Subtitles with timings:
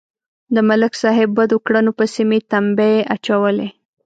[0.55, 3.69] د ملک صاحب بدو کړنو پسې مې تمبې اچولې.